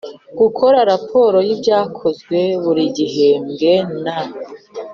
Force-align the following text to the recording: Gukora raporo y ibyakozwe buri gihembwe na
Gukora 0.39 0.77
raporo 0.91 1.37
y 1.47 1.51
ibyakozwe 1.55 2.39
buri 2.63 2.83
gihembwe 2.97 3.71
na 4.03 4.17